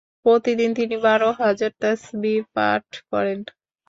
প্রতিদিন 0.25 0.69
তিনি 0.73 0.95
বার 1.03 1.21
হাজার 1.41 1.71
তাসবীহ 1.81 2.39
পাঠ 2.55 2.85
করেন। 3.11 3.39